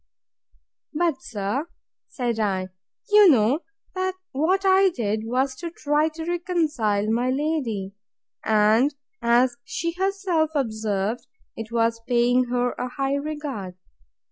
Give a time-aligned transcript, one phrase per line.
[0.95, 1.69] But, sir,
[2.07, 2.69] said I,
[3.11, 3.59] you know,
[3.93, 7.93] that what I did was to try to reconcile my lady;
[8.43, 13.77] and, as she herself observed, it was paying her a high regard.